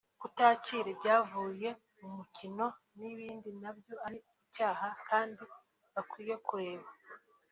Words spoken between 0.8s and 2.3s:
ibyavuye mu